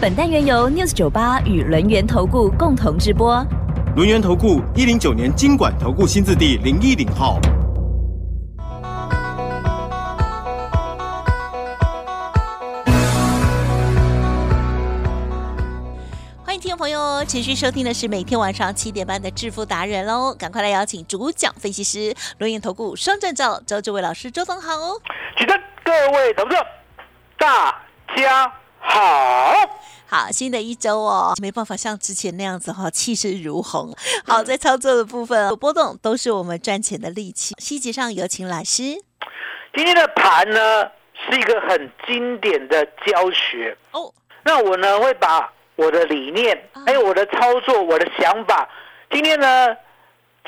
[0.00, 3.44] 本单元由 News 九八与轮源投顾共同直播。
[3.96, 7.40] 轮源投顾一零九年经管投顾新字第零一零号。
[16.44, 25.00] 欢迎听众朋友持续收听的是每天晚上七点半的致富达人喽，赶快来邀请主讲分析师轮源投顾双证照周志伟老师周总好哦。
[25.36, 26.64] 举证，各位投资者，
[27.36, 27.74] 大
[28.16, 28.52] 家
[28.88, 29.54] 好。
[30.10, 33.92] 好，新的一周哦，没办法像之前那样子哈，气势如虹。
[34.26, 37.54] 好，在操作的部分有波动，都是我们赚钱的利器。
[37.58, 38.82] 细节上有请老师。
[39.74, 40.84] 今天的盘呢，
[41.28, 44.10] 是一个很经典的教学哦。
[44.44, 48.66] 那我呢，会把我的理念，还有我的操作，我的想法，
[49.10, 49.76] 今天呢，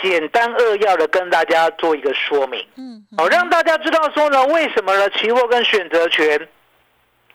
[0.02, 2.66] 简单扼要的跟大家做一个说明。
[2.77, 5.11] 嗯，好，让大家知道说呢，为什么呢？
[5.11, 6.48] 期货跟选择权，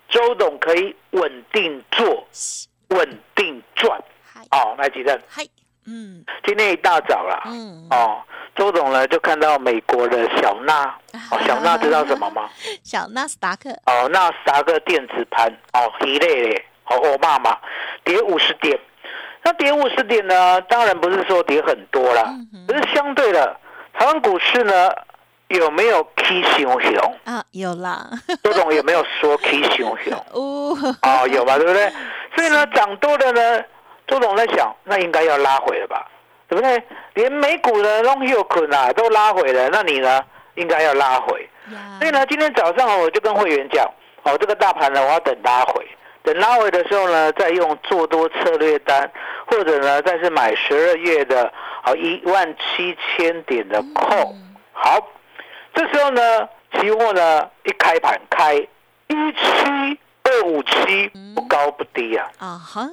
[0.09, 2.27] 周董可以稳定做，
[2.89, 3.99] 稳定赚。
[4.51, 5.43] 哦，来，吉正，嗨，
[5.87, 6.23] 嗯。
[6.45, 8.21] 今天一大早啦，嗯，哦，
[8.55, 10.85] 周董呢就看到美国的小纳，
[11.31, 12.49] 哦，小纳知道什么吗？
[12.83, 13.69] 小纳斯达克。
[13.87, 15.51] 哦，纳斯达克电子盘。
[15.73, 17.57] 哦，一类的，哦，我骂嘛，
[18.03, 18.79] 跌五十点。
[19.43, 20.61] 那跌五十点呢？
[20.61, 22.33] 当然不是说跌很多啦，
[22.67, 23.59] 可是相对的，
[23.93, 24.89] 台湾股市呢
[25.47, 27.15] 有没有 K 熊熊？
[27.25, 28.09] 啊，有啦，
[28.43, 30.13] 周董有没有说 K 熊熊？
[30.31, 31.91] 哦，哦，有吧，对不对？
[32.35, 33.63] 所以呢，涨多的呢，
[34.07, 36.07] 周董在想，那应该要拉回了吧，
[36.47, 36.83] 对不对？
[37.13, 40.21] 连美股的东西有可能都拉回了，那你呢，
[40.55, 41.47] 应该要拉回。
[41.71, 43.85] 呀所以呢，今天早上我就跟会员讲，
[44.23, 45.87] 哦，这个大盘呢，我要等拉回，
[46.23, 49.09] 等拉回的时候呢，再用做多策略单，
[49.47, 51.51] 或者呢，再是买十二月的
[51.85, 54.33] 哦一万七千点的 call。
[54.73, 54.99] 好，
[55.75, 62.27] 这时候呢，期货呢一开盘开一七二五七，不高不低啊。
[62.39, 62.89] 啊哈，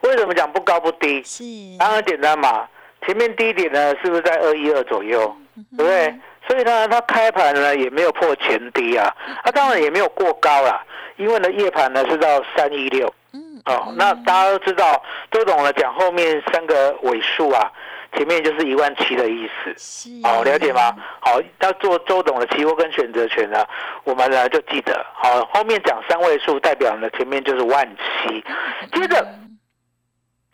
[0.00, 1.22] 为什么讲不高不低？
[1.22, 1.44] 是
[1.78, 2.68] 当然简单嘛，
[3.06, 5.34] 前面低点呢是不是在二一二左右，
[5.76, 6.14] 对不对？
[6.46, 9.14] 所以呢，它开盘呢也没有破前低啊，
[9.44, 10.84] 它当然也没有过高啦，
[11.16, 13.94] 因为呢夜盘呢是到三一六嗯哦。
[13.96, 17.72] 那大家都知道，都懂了讲后面三个尾数啊，
[18.14, 19.74] 前面就是一万七的意思。
[19.76, 20.10] 是。
[20.22, 20.94] 好，了解吗？
[21.20, 23.66] 好，要做周董的期货跟选择权呢，
[24.04, 28.44] 我们呢就记得，好，后面讲三位数代表呢前面就是万七，
[28.92, 29.26] 接着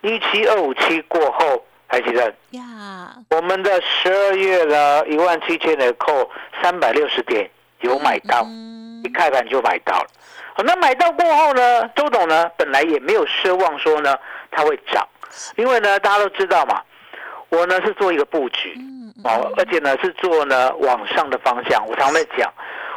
[0.03, 6.31] 一七二五七过后，还记得呀，我们的十二月呢一万七千的扣
[6.63, 7.51] 三百六十点
[7.81, 10.07] 有买到，嗯一开盘就买到了。
[10.55, 14.17] 好，那买到过后呢，周董呢本来也没有奢望说呢
[14.51, 15.07] 它会涨，
[15.57, 16.83] 因为呢大家都知道嘛，
[17.51, 18.75] 我呢是做一个布局。
[18.79, 21.87] 嗯哦，而且呢是做呢往上的方向。
[21.87, 22.51] 我常在讲，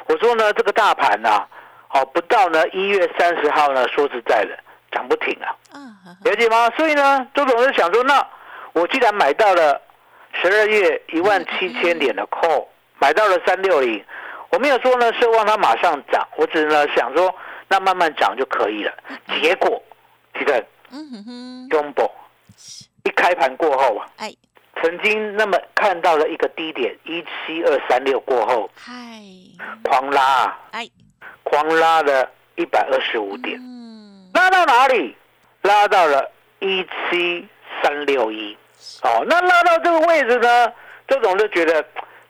[0.05, 1.45] 我说呢这个大盘呐、
[1.89, 4.57] 哦不到呢一月三十号呢，说实在的
[4.89, 6.69] 涨不停啊，啊，了解吗？
[6.77, 8.25] 所以呢，周总就想说，那
[8.71, 9.81] 我既然买到了
[10.31, 12.65] 十二月一万七千点的 call，
[12.99, 14.01] 买到了三六零，
[14.49, 17.33] 我没有说呢奢望它马上涨，我只是呢想说
[17.67, 18.93] 那慢慢涨就可以了。
[19.41, 19.83] 结果，
[20.39, 22.09] 记得嗯哼哼，中博
[23.03, 24.07] 一开盘过后啊。
[24.17, 24.33] 哎，
[24.81, 28.93] 曾经那么看到了一个低点一七二三六过后，嗨，
[29.83, 30.89] 狂拉啊，哎，
[31.43, 35.15] 狂拉了一百二十五点，嗯，拉到哪里？
[35.61, 37.47] 拉到了一七
[37.81, 38.57] 三六一。
[39.03, 40.73] 哦，那拉到这个位置呢，
[41.07, 41.81] 周总就觉得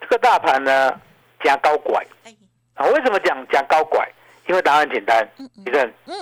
[0.01, 0.99] 这个大盘呢
[1.43, 2.35] 加高拐哎，
[2.75, 2.85] 啊。
[2.87, 4.07] 为什么讲加高拐？
[4.47, 6.13] 因为答案简单，嗯李正，嗯，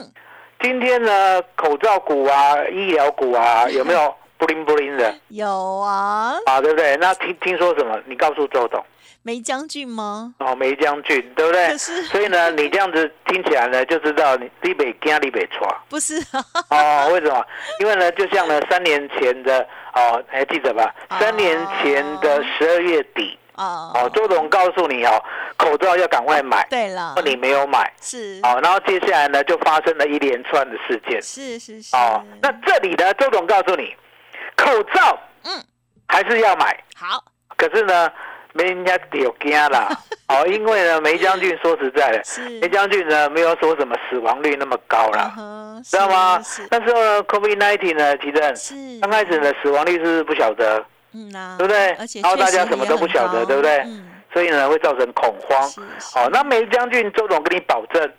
[0.61, 6.59] 今天呢口罩股啊、医疗股啊有没有不灵不灵的有啊，啊？
[6.59, 6.97] 对不对？
[6.97, 7.95] 那听听说什么？
[8.07, 8.83] 你告诉周董。
[9.21, 10.33] 梅将军吗？
[10.39, 17.09] 哦，梅将军，对不对所以呢，你这样子听起来呢，就知道你你北惊你北抓不是啊，哦。
[17.13, 17.45] 为什么？
[17.81, 19.59] 因为呢，就像呢，三年前的
[19.93, 20.91] 哦，还记得吧？
[21.09, 25.23] 哦三年前的十二月底哦哦，周董告诉你哦，
[25.55, 32.23] 口罩要赶快买，对了，你没有买是哦，然后接下来呢，就发生了一连串的事件是是是，哦。
[32.41, 33.95] 那这里呢，周董告诉你，
[34.55, 35.63] 口罩嗯。
[36.07, 37.23] 还是要买，好，
[37.55, 38.11] 可是呢，
[38.51, 39.87] 没人家有惊啦。
[40.27, 42.21] 哦，因为呢，梅将军说实在的。
[42.59, 45.33] 梅将军呢，没有说什么死亡率那么高啦。
[45.85, 46.41] 知道吗？
[46.43, 46.67] 是？
[46.69, 48.99] 那时候呢，COVID 19呢，其实是。
[48.99, 50.83] 刚开始呢死亡率是不晓得，
[51.13, 51.91] 嗯呐，对不对？
[51.93, 53.77] 而且然后大家什么都不晓得对不对？
[53.85, 55.69] 嗯，所以呢会造成恐慌。
[56.15, 58.13] 哦，那梅将军周总跟你保证，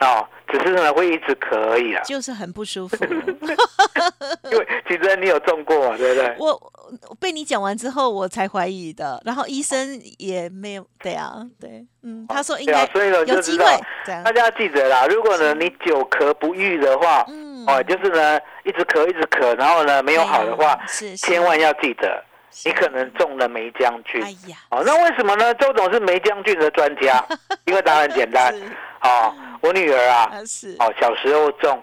[0.00, 2.96] 哦，只是呢会一直咳而已啦，就是很不舒服。
[4.50, 6.34] 因为其实你有中过嘛，对不对？
[6.38, 6.72] 我
[7.08, 9.20] 我被你讲完之后，我才怀疑的。
[9.24, 13.64] 然后医生也没有，对啊，对，嗯，他说应该对啊，所以呢有机会，
[14.06, 22.22] 大，家要记得啦，如果呢你久咳不愈的话，嗯哦，就是呢一直咳一直咳，然后呢没有好的话，是千万要记得，
[22.64, 24.22] 你可能中了梅将军。
[24.22, 25.54] 哎呀，哦，那为什么呢？
[25.54, 27.24] 周总是梅将军的专家，
[27.64, 28.62] 因为答案很简单是。
[29.04, 31.82] 哦，我女儿啊，啊是，哦，小时候重，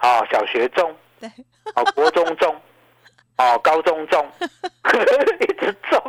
[0.00, 1.28] 哦，小学重，对，
[1.74, 2.58] 哦，国中重，
[3.36, 6.02] 哦，高中中， 一直重，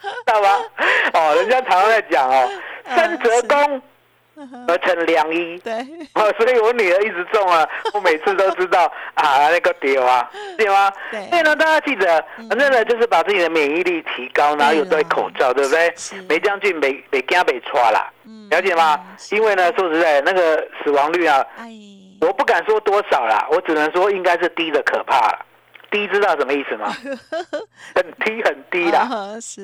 [0.00, 0.48] 知道吗？
[1.14, 2.50] 哦，人家常常在讲哦，
[2.92, 3.80] 三折功
[4.68, 5.58] 而成良医。
[5.58, 5.72] 对，
[6.14, 10.90] 哦，所以我女儿一直中啊，我每次都知道 啊，那个丢啊，对吗？
[11.10, 16.20] 对所以呢，大家记得，反正呢，就是把自己的免疫力提高，然后有戴口罩，对不对是？
[16.22, 18.98] 梅将军没没惊没抓啦，嗯了解吗？
[19.30, 21.70] 因为呢，说实在，那个死亡率啊，哎，
[22.20, 25.46] 我不敢说多少啦，我只能说应该是低的可怕了。
[25.92, 26.92] 低知道什么意思吗？
[27.94, 29.04] 很低很低啦。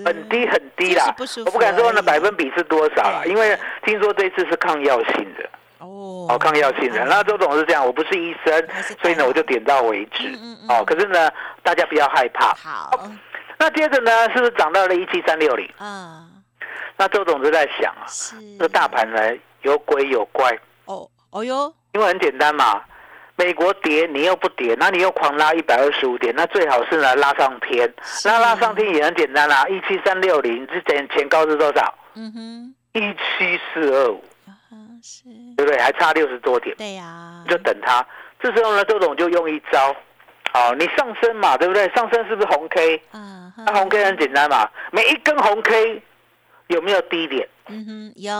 [0.04, 1.12] 很低很低啦。
[1.44, 2.06] 我不敢说呢而已。
[2.06, 5.48] 百分比是多少啦，因为听说这次是抗药性的，
[5.78, 6.28] 哦。
[6.30, 7.04] 哦，抗药性的。
[7.06, 8.68] 那周总是这样，我不是医生，
[9.02, 10.28] 所以呢我就点到为止。
[10.28, 10.70] 嗯嗯嗯。
[10.70, 11.28] 哦，可是呢
[11.64, 12.54] 大家不要害怕。
[12.54, 13.10] 好。
[13.58, 15.68] 那接着呢是不是涨到了一七三六零？
[15.78, 16.28] 啊，
[16.96, 18.36] 那周总就在想啊，是。
[18.58, 19.20] 这个大盘呢
[19.62, 22.80] 有鬼有怪，哦哦哟，因为很简单嘛，
[23.38, 27.88] 美国跌你又不跌，那你又狂拉一百二十五点，那最好是呢拉上天，
[28.24, 31.94] 那拉上天也很简单啦，一七三六零之前前高是多少？
[32.14, 34.50] 嗯哼，一七四二五，啊
[35.00, 35.22] 是，
[35.56, 35.80] 对不对？
[35.80, 38.04] 还差六十多点，对呀，就等它。
[38.40, 39.94] 这时候呢，周总就用一招，
[40.52, 41.88] 好，你上升嘛，对不对？
[41.94, 43.00] 上升是不是红 K？
[43.12, 46.02] 啊，那红 K 很简单嘛，每一根红 K
[46.66, 47.48] 有没有低点？
[47.68, 48.34] 嗯哼，有，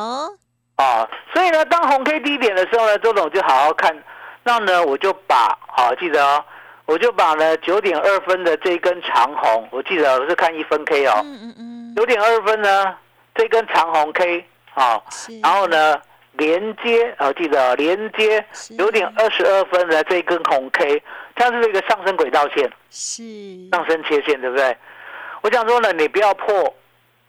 [0.74, 3.96] 啊，所以呢，当红 K 低点的时候呢，周总就好好看。
[4.48, 6.42] 那呢，我就把好记得哦，
[6.86, 12.96] 我就把呢九点二分的这一根长红，我记得我是看一分 K 哦，嗯嗯嗯，九点二分呢
[13.34, 14.42] 这根长红 K
[14.72, 16.00] 啊，是，然后呢
[16.32, 18.42] 连接啊，记得哦连接
[18.78, 21.02] 九点二十二分的这一根红 K，
[21.34, 23.22] 它是一个上升轨道线、是，
[23.70, 24.74] 上升切线，对不对？
[25.42, 26.74] 我想说呢，你不要破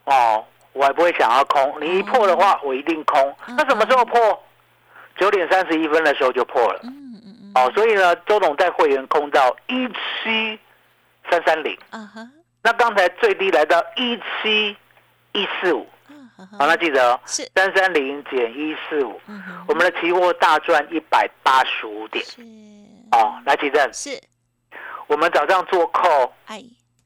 [0.06, 1.76] 哦，我还不会想要空。
[1.82, 3.36] 你一破的话，我一定空。
[3.50, 4.42] 嗯那什么时候破？
[5.18, 6.80] 九点三十一分的时候就破了。
[7.56, 10.60] 哦，所以呢，周董在会员空到一七
[11.30, 11.78] 三三零，
[12.62, 14.76] 那刚才最低来到一七
[15.34, 15.88] 一四五。
[16.58, 19.20] 好，那记得哦，是，三三零减一四五，
[19.68, 22.24] 我们的期货大赚一百八十五点。
[22.24, 22.42] 是，
[23.12, 24.18] 哦，来奇正，是，
[25.08, 26.64] 我们早上做扣，哎，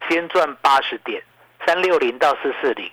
[0.07, 1.19] 先赚八十点，
[1.65, 2.91] 三六零到四四零，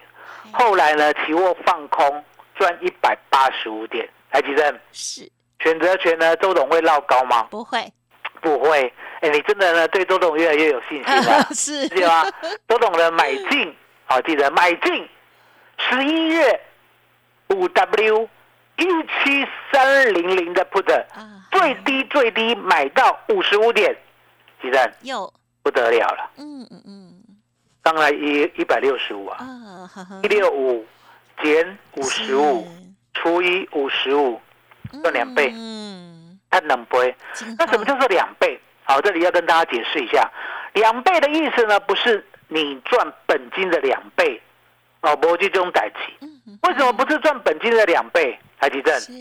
[0.52, 2.24] 后来呢，期货放空
[2.54, 4.08] 赚一百八十五点。
[4.30, 5.30] 来奇正，是，
[5.62, 7.44] 选择权呢，周董会绕高吗？
[7.50, 7.92] 不会，
[8.40, 8.92] 不会。
[9.20, 11.46] 哎，你真的呢对周董越来越有信心了。
[11.54, 12.26] 是，对吧？
[12.66, 13.74] 周董的买进，
[14.06, 15.08] 好、记得买进
[15.76, 16.60] 十一月
[17.48, 18.28] 五 W
[18.78, 23.94] 一七三零零的 put，啊，最低最低买到五十五点，
[24.62, 24.90] 记得？
[25.02, 25.30] 有，
[25.62, 27.12] 不得了了，嗯嗯嗯，
[27.82, 29.46] 当然一一百六十五啊，
[30.22, 30.86] 一六五
[31.42, 32.66] 减五十五
[33.12, 34.40] 除以五十五，
[35.02, 35.52] 赚两倍。
[35.54, 37.14] 嗯，它能倍。
[37.34, 38.60] 今那什么叫做两倍？
[38.84, 40.28] 好，这里要跟大家解释一下，
[40.72, 44.40] 两倍的意思呢，不是你赚本金的两倍，
[45.02, 46.26] 哦，不这种代期。
[46.62, 48.38] 为什么不是赚本金的两倍？
[48.58, 49.12] 台积电是。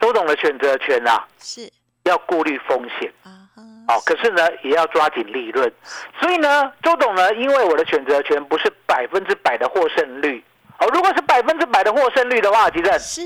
[0.00, 1.70] 周董的选择权啊，是。
[2.04, 3.12] 要顾虑风险。
[3.22, 3.62] 啊哈，
[3.94, 5.72] 哦，可是呢，也要抓紧利润。
[6.20, 10.44] 所以呢，周董呢，因为我的选择权不是百分之百的获胜率。
[10.80, 13.22] 哦，如果是百分之百的获胜率的话，吉正，是，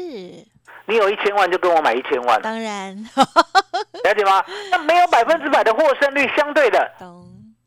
[0.92, 2.94] 你有一千万就跟我买一千万，当然，
[4.04, 4.44] 了解吗？
[4.70, 6.92] 那没有百分之百的获胜率，相对的，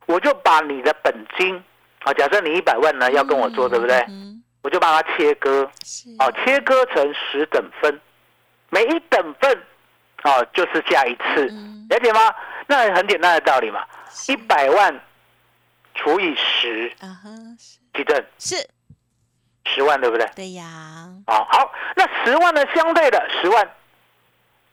[0.06, 1.56] 我就把你的本金
[2.04, 3.98] 啊，假设你一百万呢要跟我做，对不对？
[4.10, 8.00] 嗯，我就把它切割，是，哦，切割成十等分，
[8.70, 9.60] 每一等份
[10.22, 12.32] 啊就是下一次，嗯，了解吗？
[12.68, 13.84] 那很简单的道理嘛，
[14.30, 15.02] 一百万
[15.96, 17.80] 除以十，啊哈，是。
[17.92, 18.56] 地震是，
[19.66, 20.26] 十万，对不对？
[20.36, 20.64] 对呀，
[21.28, 23.70] 哦，好，那十万呢，相对的十万，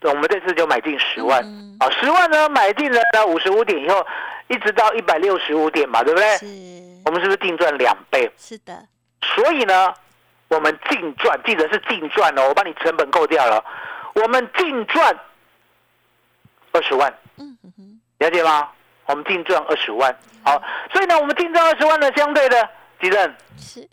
[0.03, 1.77] 我们这次就买进十万，嗯。
[1.81, 4.07] 啊、十万呢买进了呢五十五点以后，
[4.49, 6.37] 一直到一百六十五点嘛，对不对？
[6.37, 6.47] 是。
[7.05, 8.31] 我们是不是净赚两倍？
[8.37, 8.87] 是的，
[9.23, 9.93] 所以呢，
[10.49, 13.65] 我们净赚，记得是净赚哦，我把你成本扣掉了，
[14.15, 15.19] 我们净赚
[16.73, 18.69] 二十万，嗯嗯哼，了解吗？
[19.07, 22.69] 我们净赚二十万，好，所以呢，我们净赚二十万呢，相对的，
[23.01, 23.89] 吉正是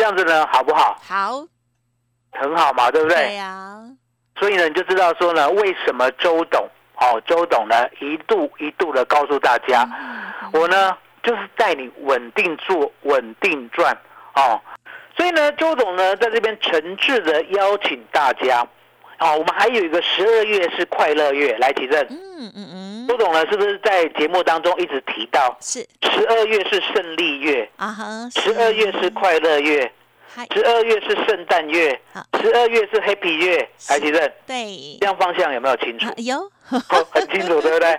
[0.00, 0.98] 这样子呢，好不好？
[1.06, 1.46] 好，
[2.32, 3.16] 很好嘛，对不对？
[3.18, 3.78] 对呀，
[4.38, 6.66] 所以呢，你就知道说呢，为什么周董，
[6.96, 9.86] 哦，周董呢一度一度的告诉大家，
[10.54, 13.94] 我呢就是带你稳定做，稳定赚，
[14.36, 14.58] 哦，
[15.18, 18.66] 所以呢，周董呢在这边诚挚的邀请大家，
[19.18, 25.84] 哦，我们还有一个十二月是快乐月，来提正，嗯嗯嗯，周董呢是不是在节目当中一直提到，是。
[26.02, 28.04] 十二月是胜利月，啊哈，
[28.40, 29.92] 十二月是快乐月，
[30.54, 32.00] 十二月是圣诞月，
[32.40, 34.96] 十二月是 Happy 月，来提正，对。
[35.00, 36.06] 这，样方向有没有清楚？
[36.06, 36.14] 啊？
[36.18, 37.98] 有，哦很清楚， 对不对？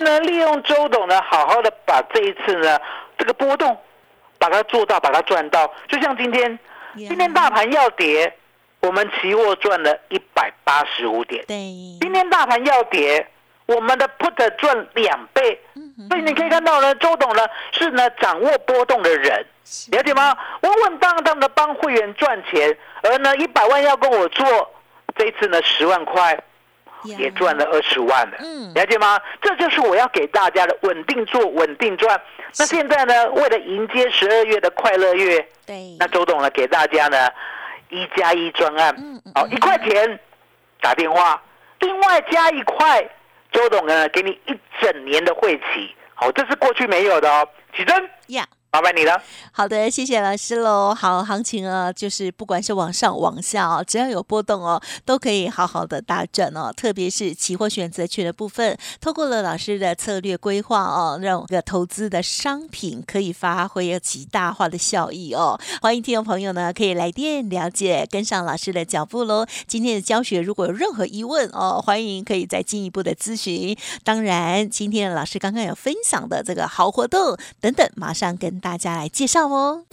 [0.00, 2.78] 那利用周董呢，好好的把这一次呢
[3.18, 3.76] 这个波动，
[4.38, 5.70] 把它做到，把它赚到。
[5.88, 6.58] 就像今天，
[6.96, 8.32] 今天大盘要跌，
[8.80, 11.44] 我们期货赚了一百八十五点。
[11.46, 11.54] 对，
[12.00, 13.26] 今天大盘要跌，
[13.68, 15.60] 我们的 put 赚两倍。
[15.74, 19.44] 嗯所以你可以看到呢，周董呢是呢掌握波动的人，
[19.90, 20.34] 了解吗？
[20.62, 24.46] 稳稳当当的帮会员赚钱，而呢一百万要跟我做，
[25.16, 26.38] 这一次呢十万块
[27.02, 28.38] 也赚了二十万了。
[28.38, 29.20] 嗯了解吗？
[29.42, 32.18] 这就是我要给大家的稳定做、稳定赚。
[32.58, 37.28] 那现在呢，为了迎接十二月的快乐月，对，那周董呢给大家呢
[37.90, 40.18] 一加一专案，嗯嗯好一块钱
[40.80, 41.42] 打电话，
[41.80, 43.06] 另外加一块，
[43.52, 47.48] 周董呢给你一整年的会期，好，这是过去没有的哦。
[47.76, 48.46] 启真，呀。
[48.78, 49.20] 麻烦你了。
[49.50, 50.94] 好的，谢谢老师喽。
[50.94, 56.72] 好，行情啊，就是不管是往上往下哦，只要有波动哦，都可以好好的大赚哦。
[56.72, 65.58] 特别是期货选择权的部分，透过了老师的策略规划哦，让个投资的商品可以发挥有极大化的效益哦。
[65.82, 69.44] 欢迎听众朋友呢，可以来电了解，跟上老师的脚步喽。
[69.66, 73.76] 今天的教学如果有任何疑问哦，欢迎可以再进一步的咨询。
[74.04, 79.84] 当然，今天的老师刚刚有分享的这个好活动等等，马上跟大家来介绍哦。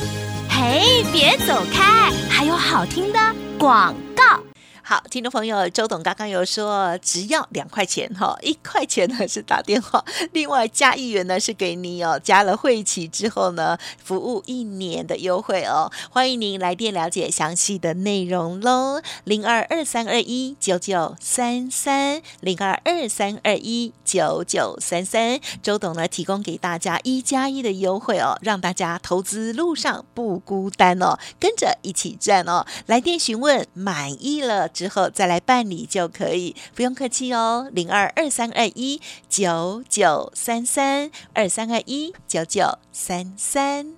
[0.49, 3.19] 嘿，别走开，还有好听的
[3.59, 4.41] 广告。
[4.87, 34.69] 好，听众朋友，周董刚刚有说，只要两块钱哈，一块钱呢是打电话，另外加一元呢是给你哦，加了会期之后呢，服务一年的优惠哦，欢迎您来电了解详细的内容喽，零二二三二一九九三三，零二二三二一九九三三，周董呢提供给大家一加一的优惠哦，让大家投资路上不孤单哦，跟着一起赚哦，来电询问满意了。
[34.69, 43.93] 之后再来办理就可以，不用客气哦，零二二三二一九九三三二三二一九九三三。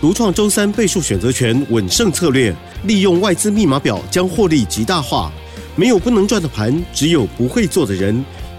[0.00, 2.54] 独创周三倍数选择权稳胜策略，
[2.84, 5.30] 利用外资密码表将获利极大化。
[5.76, 8.24] 没有不能赚的盘，只有不会做的人。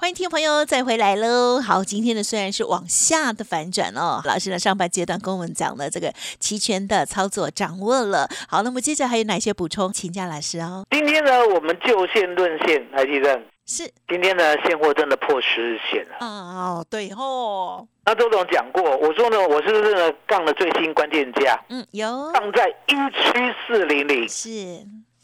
[0.00, 1.60] 欢迎听众朋友再回来喽！
[1.60, 8.26] 好，今天呢虽然是往下的反转哦，老师呢上半阶段跟我们讲了这个期权的操作掌握了。
[8.48, 9.92] 好，那么接着还有哪些补充？
[9.92, 10.86] 请教老师哦。
[10.90, 16.16] 今天呢，我们就线论线，来记得是今天呢，现货真的破十日线了。
[16.20, 24.26] 哦，对哦，那周总讲过，我说呢，我是不是呢杠了最新关键价，嗯，有杠在一七四零零？
[24.26, 24.48] 是，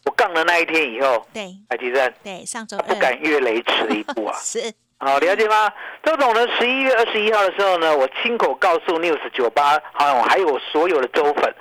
[0.07, 1.55] 我杠了那一天以后，对。
[1.69, 2.95] 台积电对，上周不。
[2.95, 4.35] 敢越雷池一步啊。
[4.41, 4.73] 是。
[4.99, 5.71] 好，了解吗？
[6.03, 11.55] 周总呢，十一月二十一号的时候呢，我亲口告诉 News 九八，还有还有我所有的周粉，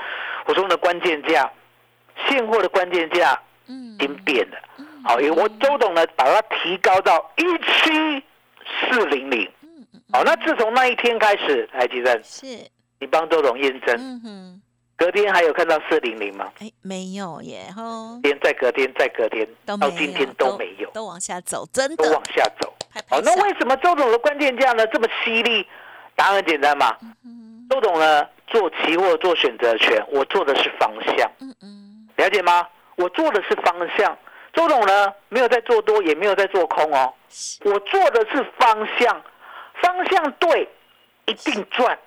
[0.45, 1.51] 我说呢，关键价，
[2.29, 3.37] 现货的关键价
[3.67, 3.93] 嗯。
[3.95, 4.57] 已经变了。
[5.03, 8.23] 好，因为我周董呢，把它提高到一七
[8.89, 9.51] 四零零。
[10.13, 12.45] 好，那自从那一天开始，台积电，是，
[12.99, 14.61] 你帮周董验证，嗯哼，
[14.97, 16.51] 隔天还有看到四零零吗？
[16.59, 22.03] 哎，没有耶吼，天再隔天再隔天，到今天都没有，都往下走，真的。
[22.03, 22.73] 都往下走。
[22.93, 23.23] 好，拍拍手。
[23.25, 24.87] 那为什么周董的关键价呢？
[24.87, 25.67] 这么犀利？
[26.15, 32.65] 答案很简单嘛，嗯周董呢做期货做选择权，我做的是方向，嗯嗯，了解吗？
[32.95, 34.17] 我做的是方向。
[34.53, 37.13] 周董呢没有在做多，也没有在做空哦，
[37.65, 39.21] 我做的是方向，
[39.81, 40.69] 方向对，
[41.25, 41.99] 一定赚，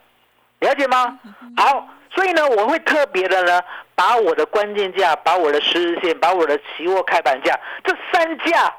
[0.60, 1.18] 了解吗？
[1.58, 3.62] 好，所以呢，我会特别的呢，
[3.94, 8.74] 把我的关键价、把我的十日线、把我的期货开盘价这三价，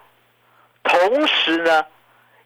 [0.83, 1.85] 同时呢，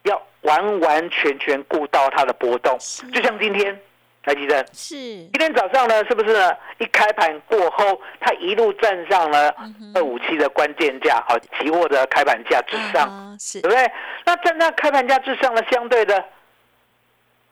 [0.02, 2.78] 要完完全全顾到它的波动。
[3.12, 3.80] 就像今天，
[4.22, 4.66] 台积电。
[4.72, 6.54] 是今天早上呢，是不是呢？
[6.78, 9.54] 一开盘过后，它一路站上了
[9.94, 13.90] 二五七的关键价，好，期货的开盘价之上，啊是对不对？
[14.24, 16.24] 那站在开盘价之上呢，相对的，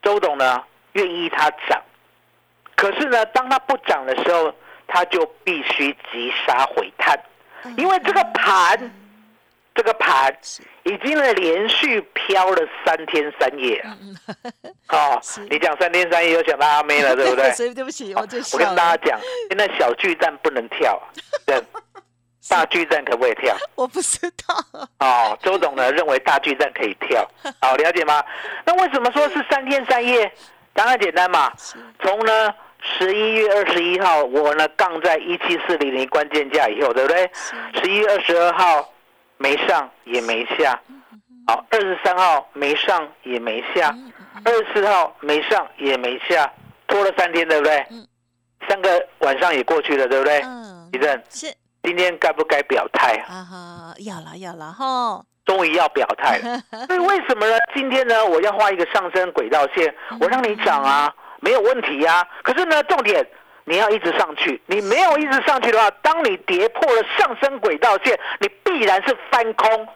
[0.02, 0.62] 周董呢
[0.92, 1.80] 愿意它涨，
[2.76, 4.52] 可是呢，当它不涨的时候，
[4.88, 7.18] 它就必须急杀回探，
[7.76, 8.90] 因为这个盘，
[9.74, 10.36] 这个盘
[10.82, 13.96] 已经呢连续飘了三天三夜啊！
[14.88, 17.50] 哦， 你讲三天三夜又想到阿妹了，对不对？
[17.54, 21.06] 所以对不起，我就我跟大家讲，现在小巨蛋不能跳啊，
[21.46, 21.62] 对，
[22.48, 23.56] 大巨蛋可不可以跳？
[23.76, 27.26] 我不知道，哦，周董呢认为大巨蛋可以跳，
[27.60, 28.22] 好了解吗？
[28.64, 30.30] 那为什么说是三天三夜？
[30.74, 31.52] 答案简单嘛，
[32.00, 32.54] 从呢
[32.98, 37.30] 十一月二十一号，我呢杠在一七四零零关键价以后，对不对？
[37.74, 38.92] 十一月二十二号
[39.36, 40.80] 没上也没下，
[41.46, 43.94] 好，二十三号没上也没下，
[44.44, 46.50] 二十四号没上也没下，
[46.86, 47.86] 拖了三天，对不对？
[48.68, 50.40] 三个晚上也过去了，对不对？
[50.42, 50.88] 嗯。
[50.92, 51.52] 李正，是。
[51.82, 53.34] 今天该不该表态啊？
[53.34, 56.60] 啊哈，要了要了哈，终于要表态了。
[56.86, 57.56] 所以为什么呢？
[57.74, 63.26] 今天呢，我要画一个上升轨道线，我让你涨啊，没有问题呀、可是呢，重点
[63.64, 69.88] 你要一直上去，你没有一直上去的话，当你跌破了上升轨道线，你必然是翻空，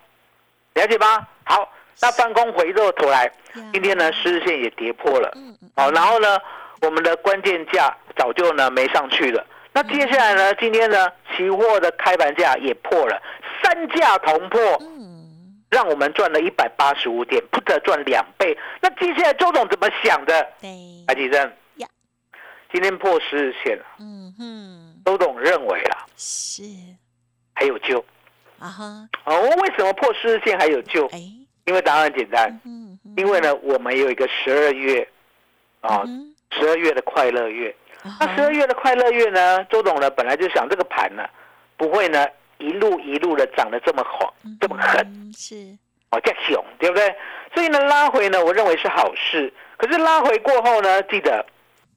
[0.75, 1.27] 了解吗？
[1.45, 1.69] 好，
[2.01, 3.31] 那翻空回过头来，
[3.73, 5.33] 今天呢，十日线也跌破了，
[5.77, 6.39] 好，然后呢，
[6.83, 9.45] 我们的关键价早就呢没上去了。
[9.73, 13.21] 那接下来呢，今天呢，期货的开盘价也破了，
[13.63, 14.61] 三价同破。
[15.71, 18.57] 嗯，让我们赚了一百八十五点，不得赚两倍。
[18.81, 20.47] 那接下来周总怎么想的？
[20.61, 20.69] 对，
[21.07, 21.43] 台积电
[21.77, 21.89] 呀。
[22.73, 26.63] 今天破十日线了，嗯哼，周董认为啦是。
[27.55, 28.05] 还有救。
[28.59, 31.07] 啊哈，哦，为什么破十日线还有救？
[31.09, 31.19] 哎，
[31.65, 35.07] 因为答案很简单，嗯哼，因为呢，我们有一个十二月
[35.81, 37.75] 啊，嗯十二月的快乐月。
[38.03, 41.25] 啊那十二月的快乐月呢，周董呢本来就想这个盘呢
[41.77, 42.25] 不会呢
[42.59, 45.01] 一路一路的涨得这么狠，这么狠。
[45.07, 45.77] 嗯是
[46.11, 47.15] 哦，叫熊，对不对？
[47.53, 49.53] 所以呢，拉回呢，我认为是好事。
[49.77, 51.45] 可是拉回过后呢，记得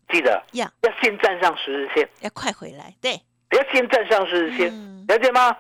[0.10, 5.56] 记得要，要先站上十日线，要快回来，对，要先站上十日线，嗯了解吗？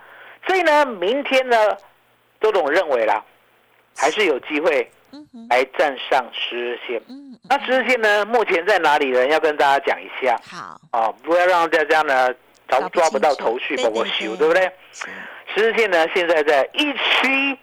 [0.47, 1.55] 所以呢，明天呢，
[2.41, 3.23] 周董认为啦，
[3.95, 7.01] 还是有机会嗯，来站上十日线。
[7.47, 9.27] 那十日线呢，目前在哪里呢？
[9.27, 12.33] 要跟大家讲一下好，哦，不要让大家呢
[12.69, 14.71] 找搞不抓不到头绪，对对把我修，对对不对？
[14.91, 15.07] 是
[15.55, 17.59] 十日线呢，现在在一七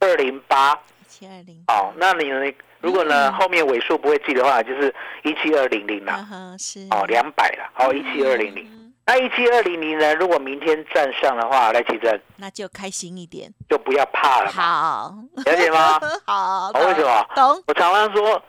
[0.00, 0.78] 二零八。
[1.08, 2.52] 七二零，哦，那你呢？
[2.80, 8.66] 如果呢、嗯后面尾数不会记的话，就是一七二零零啊啦，是，哦，两百了，好，一七二零零。
[8.70, 10.14] 嗯，那一七二零零呢？
[10.16, 15.14] 如果明天站上的话，来奇珍那就开心一点，就不要怕了嘛，好，
[15.46, 15.98] 了解吗？
[16.26, 17.62] 好，哦为什么懂？
[17.66, 18.42] 我常常说，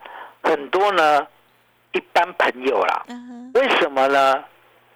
[0.44, 1.26] 很多呢
[1.94, 4.44] 一般朋友啦，嗯为什么呢？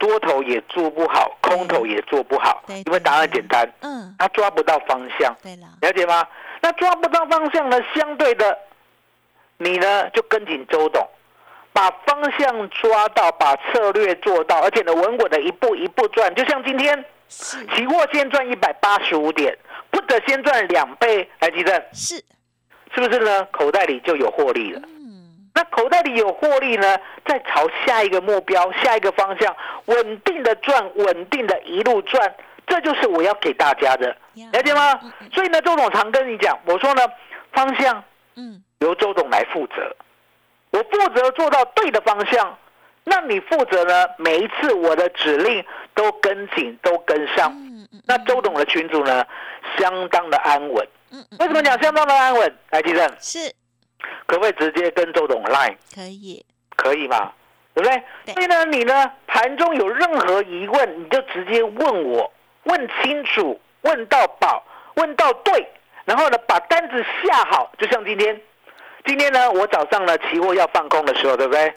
[0.01, 6.27] 多头也做不好，空头也做不好，因为答案简单，嗯，他抓不到方向，对了，了解吗？
[6.59, 8.57] 那抓不到方向呢，相对的，
[9.57, 11.07] 你呢就跟紧周董，
[11.71, 16.33] 把方向抓到，把策略做到，而且呢稳稳的一步一步赚。
[16.33, 19.55] 就像今天是期货先赚一百八十五点，
[19.91, 22.15] 不得先赚两倍，来记得是，
[22.95, 23.45] 是不是呢？
[23.51, 24.81] 口袋里就有获利了。
[24.83, 25.00] 嗯，
[25.53, 32.33] 那口袋里有获利呢，再朝下一个目标、下一个方向稳定的赚，稳定的一路赚，
[32.65, 34.99] 这就是我要给大家的，呀了解吗？
[35.33, 37.01] 所以呢，周总常跟你讲，我说呢，
[37.51, 38.03] 方向
[38.35, 39.95] 嗯，由周总来负责，
[40.71, 42.57] 我负责做到对的方向，
[43.03, 47.53] 那你负责呢，每一次我的指令都跟紧，都跟上。
[48.07, 49.25] 那周董的群主呢，
[49.77, 50.87] 相当的安稳。
[51.39, 52.57] 为什么讲相当的安稳？
[52.69, 53.53] 来，吉正，是
[54.25, 55.75] 可不可以直接跟周董 line？
[55.93, 57.31] 可以，可以嘛？
[57.73, 58.03] 对不对？
[58.25, 62.31] 对所以呢，你呢盘中有任何疑问，你就直接问我，
[62.63, 64.63] 问清楚，问到宝，
[64.95, 65.67] 问到对，
[66.05, 67.71] 然后呢把单子下好。
[67.77, 68.39] 就像今天，
[69.05, 71.73] 今天呢我早上呢期货要放空的时候，对不对？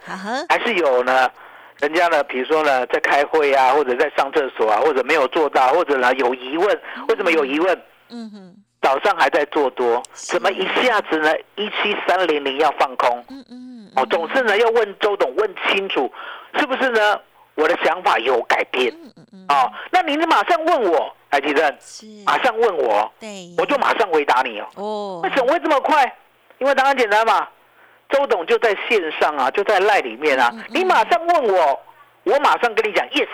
[0.49, 1.31] 还是有呢，
[1.79, 6.69] 人家呢，比如说呢在开会啊，或者在上厕所啊，或者没有做到，或者呢有疑问，
[7.09, 7.83] 为什么有疑问？
[8.11, 13.25] 嗯哼，早上还在做多，怎么一下子呢一七三零零要放空？
[13.31, 16.13] 嗯嗯，哦，总是呢要问周董问清楚，
[16.59, 17.19] 是不是呢？
[17.55, 24.67] 我的想法有改变嗯嗯嗯，哦，那您马上问我，台积电，是，马上问我，对，我就马上回答你哦。
[24.75, 26.05] 哦，为什么会这么快？
[26.59, 27.49] 因为答案简单嘛，
[28.11, 31.81] 周董就在线上啊，就在赖里面啊你马上问我，
[32.25, 33.29] 我马上跟你讲 yes，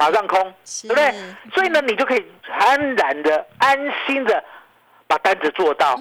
[0.00, 1.14] 马上空，是对不对？
[1.54, 2.26] 所以呢，你就可以
[2.58, 4.42] 安然的、安心的
[5.06, 5.98] 把单子做到，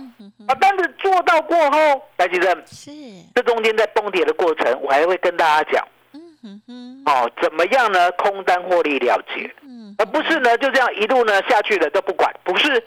[0.47, 2.91] 把单子做到过后，来吉正，是，
[3.35, 8.11] 这中间在崩跌的过程，我还会跟大家讲嗯哼哼，哦，怎么样呢？
[8.13, 12.83] 空单获利了结，嗯，而不是呢就这样一路呢下去了都不管，不是，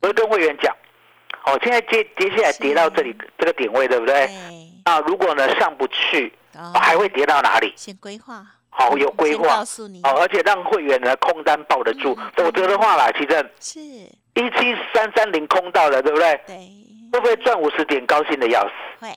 [0.00, 0.74] 我会跟会员讲，
[1.46, 4.26] 哦，现在接接下来跌到这里这个点位，对不对？
[4.26, 4.32] 对，
[4.84, 6.32] 啊，如果呢上不去，
[6.74, 7.72] 还会跌到哪里？
[7.76, 13.80] 先规划，好、有规先划告诉你，哦，而且让会员呢空单抱得住嗯，否则的话啦，其实是，
[14.36, 16.40] 一七三三零空到了，对不对？
[16.46, 16.56] 对，
[17.10, 18.70] 会不会赚五十点高兴的要死？
[19.00, 19.08] 会，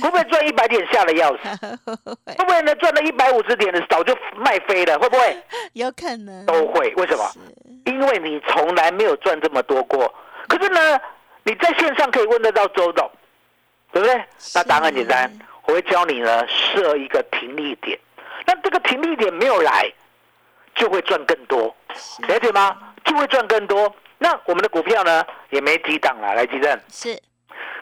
[0.00, 1.42] 会不会赚一百点吓得要死？
[2.26, 4.98] 会，会不会呢赚了一百五十点的早就卖飞了？
[4.98, 5.42] 会不会？
[5.74, 6.92] 有可能，都会。
[6.96, 7.24] 为什么？
[7.86, 10.12] 因为你从来没有赚这么多过。
[10.48, 11.00] 可是呢，
[11.44, 13.08] 你在线上可以问得到周董，
[13.92, 14.24] 对不对？
[14.56, 15.30] 那答案很简单，
[15.66, 17.96] 我会教你呢设一个停利点。
[18.44, 19.88] 那这个停利点没有来，
[20.74, 22.76] 就会赚更多，是了解吗？
[23.04, 23.94] 就会赚更多。
[24.18, 27.20] 那我们的股票呢也没几档了，来，吉正，是，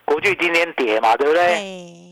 [0.05, 1.57] 国巨今天跌嘛，对不对？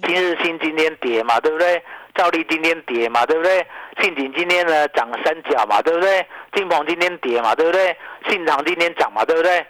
[0.06, 1.82] 今日新今天跌嘛，对不对？
[2.14, 3.66] 兆利今天跌嘛，对不对？
[4.00, 6.26] 信锦今天呢涨了三角嘛，对不对？
[6.52, 7.96] 金鹏今天跌嘛，对不对？
[8.28, 9.66] 信长今天涨嘛，对不对？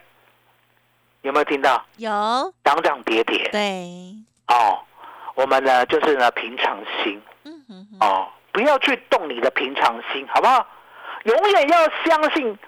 [1.23, 1.85] 有没有听到？
[1.97, 2.11] 有，
[2.65, 4.15] 涨涨跌跌对，
[4.49, 4.81] 哦。
[5.37, 10.67] 我们呢就是呢平常心嗯哼哼，哦，不要去动你的平常心，好不好？
[11.23, 12.59] 永远要相信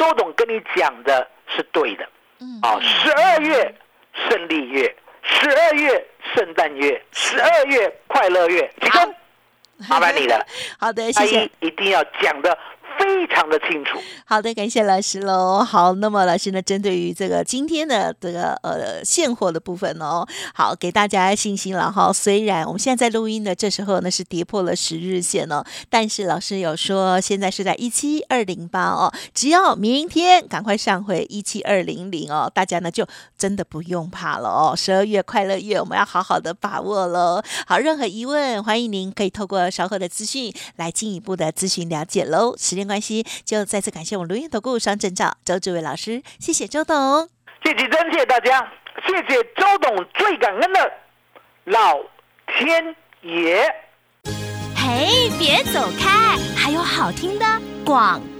[0.00, 2.08] 周董跟你讲的是对的
[2.40, 2.80] 嗯啊。
[2.80, 3.74] 十二月
[4.14, 9.14] 胜利月，十二月圣诞月，十二月快乐月，其中
[9.90, 10.42] 麻烦你了。
[10.80, 11.50] 好的，大谢谢。
[11.60, 12.56] 一定要讲的
[13.10, 13.98] 非常的清楚。
[14.24, 15.64] 好的，感谢老师喽。
[15.64, 22.12] 好，那么老师呢，针对于这个今天的这个呃现货的部分哦，好给大家信心了哈。
[22.12, 33.04] 虽然我们现在在录音的这时候呢是跌破了十日线哦，但是老师有说现在是在一七二零八哦，只要明天赶快上回一七二零零哦，大家呢就
[33.36, 34.74] 真的不用怕了哦。
[34.76, 37.42] 十二月快乐月，我们要好好的把握喽。
[37.66, 42.56] 好，任何疑问，欢迎您可以透过稍后的资讯来进一步的咨询了解喽。
[42.56, 47.28] 时间关系，就再次感谢我们轮源投顾双证照周志伟老师，谢谢周董。
[47.64, 48.60] 谢谢真，谢谢大家，
[49.06, 50.92] 谢谢周董，最感恩的
[51.64, 51.98] 老
[52.58, 53.64] 天爷。
[54.74, 57.44] 嘿，别走开，还有好听的
[57.84, 58.20] 广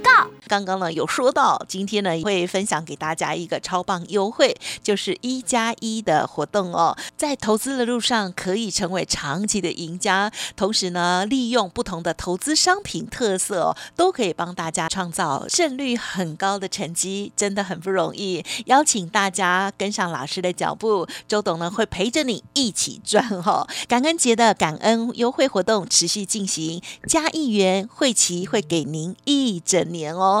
[0.51, 6.93] 刚刚呢有说到，今天呢会分享给大家一个超棒优惠，就是一加一的活动哦。
[7.15, 18.43] 在投资的路上可以成为长期的赢家，同时呢利用不同的投资商品特色、哦，都可以帮大家创造胜率很高的成绩，真的很不容易。
[18.65, 23.65] 邀请大家跟上老师的脚步，周董呢会陪着你一起赚哦。
[23.87, 30.40] 感恩节的感恩优惠活动持续进行，加一元会期会给您一整年哦。